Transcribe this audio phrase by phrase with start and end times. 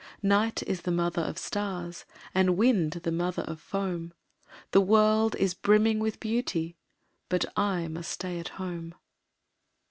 [0.23, 4.13] Night is the mother of stars, And wind the mother of foam
[4.71, 6.75] The world is brimming with beauty,
[7.29, 8.95] But I must stay at home.